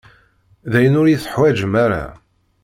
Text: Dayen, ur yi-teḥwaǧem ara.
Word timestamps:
Dayen, 0.71 0.99
ur 1.01 1.07
yi-teḥwaǧem 1.09 1.73
ara. 1.85 2.03